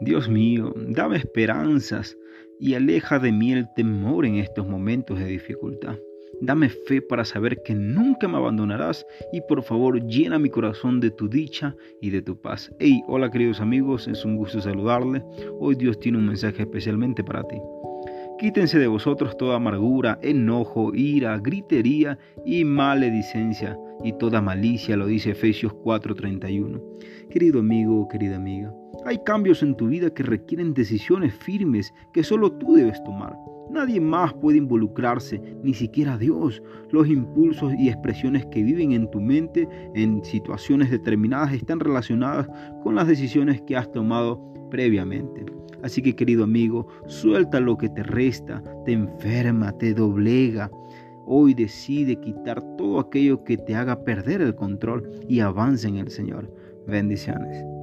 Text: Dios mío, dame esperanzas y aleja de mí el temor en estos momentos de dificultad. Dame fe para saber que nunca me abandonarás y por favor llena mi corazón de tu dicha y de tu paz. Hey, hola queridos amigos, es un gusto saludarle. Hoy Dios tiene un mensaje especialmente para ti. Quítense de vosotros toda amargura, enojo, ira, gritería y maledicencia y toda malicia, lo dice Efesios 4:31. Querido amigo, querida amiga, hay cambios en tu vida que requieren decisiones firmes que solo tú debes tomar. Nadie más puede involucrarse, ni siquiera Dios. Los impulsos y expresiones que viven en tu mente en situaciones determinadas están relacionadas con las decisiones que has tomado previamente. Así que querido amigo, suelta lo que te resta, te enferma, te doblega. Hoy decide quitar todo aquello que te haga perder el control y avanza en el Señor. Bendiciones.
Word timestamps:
Dios 0.00 0.28
mío, 0.28 0.74
dame 0.76 1.16
esperanzas 1.16 2.18
y 2.60 2.74
aleja 2.74 3.18
de 3.18 3.32
mí 3.32 3.52
el 3.52 3.66
temor 3.74 4.26
en 4.26 4.36
estos 4.36 4.66
momentos 4.66 5.18
de 5.18 5.26
dificultad. 5.26 5.96
Dame 6.42 6.68
fe 6.68 7.00
para 7.00 7.24
saber 7.24 7.62
que 7.64 7.74
nunca 7.74 8.28
me 8.28 8.36
abandonarás 8.36 9.06
y 9.32 9.40
por 9.48 9.62
favor 9.62 10.04
llena 10.06 10.38
mi 10.38 10.50
corazón 10.50 11.00
de 11.00 11.10
tu 11.10 11.28
dicha 11.28 11.74
y 12.02 12.10
de 12.10 12.20
tu 12.20 12.38
paz. 12.38 12.70
Hey, 12.78 13.00
hola 13.06 13.30
queridos 13.30 13.60
amigos, 13.60 14.06
es 14.06 14.22
un 14.24 14.36
gusto 14.36 14.60
saludarle. 14.60 15.22
Hoy 15.58 15.76
Dios 15.76 15.98
tiene 15.98 16.18
un 16.18 16.26
mensaje 16.26 16.62
especialmente 16.62 17.24
para 17.24 17.42
ti. 17.44 17.56
Quítense 18.38 18.78
de 18.78 18.86
vosotros 18.86 19.34
toda 19.38 19.56
amargura, 19.56 20.18
enojo, 20.20 20.94
ira, 20.94 21.38
gritería 21.38 22.18
y 22.44 22.64
maledicencia 22.64 23.78
y 24.04 24.12
toda 24.12 24.42
malicia, 24.42 24.94
lo 24.94 25.06
dice 25.06 25.30
Efesios 25.30 25.72
4:31. 25.72 26.82
Querido 27.30 27.60
amigo, 27.60 28.06
querida 28.08 28.36
amiga, 28.36 28.74
hay 29.06 29.18
cambios 29.24 29.62
en 29.62 29.74
tu 29.74 29.88
vida 29.88 30.10
que 30.10 30.22
requieren 30.22 30.74
decisiones 30.74 31.32
firmes 31.32 31.94
que 32.12 32.22
solo 32.22 32.52
tú 32.52 32.74
debes 32.74 33.02
tomar. 33.04 33.34
Nadie 33.70 34.02
más 34.02 34.34
puede 34.34 34.58
involucrarse, 34.58 35.40
ni 35.62 35.72
siquiera 35.72 36.18
Dios. 36.18 36.62
Los 36.90 37.08
impulsos 37.08 37.72
y 37.78 37.88
expresiones 37.88 38.44
que 38.46 38.62
viven 38.62 38.92
en 38.92 39.10
tu 39.10 39.18
mente 39.18 39.66
en 39.94 40.22
situaciones 40.22 40.90
determinadas 40.90 41.54
están 41.54 41.80
relacionadas 41.80 42.48
con 42.82 42.94
las 42.94 43.08
decisiones 43.08 43.62
que 43.62 43.76
has 43.76 43.90
tomado 43.90 44.40
previamente. 44.70 45.55
Así 45.86 46.02
que 46.02 46.16
querido 46.16 46.42
amigo, 46.42 46.88
suelta 47.06 47.60
lo 47.60 47.78
que 47.78 47.88
te 47.88 48.02
resta, 48.02 48.60
te 48.84 48.90
enferma, 48.90 49.70
te 49.78 49.94
doblega. 49.94 50.68
Hoy 51.26 51.54
decide 51.54 52.16
quitar 52.16 52.60
todo 52.76 52.98
aquello 52.98 53.44
que 53.44 53.56
te 53.56 53.76
haga 53.76 54.02
perder 54.02 54.40
el 54.40 54.56
control 54.56 55.08
y 55.28 55.38
avanza 55.38 55.86
en 55.86 55.98
el 55.98 56.10
Señor. 56.10 56.52
Bendiciones. 56.88 57.75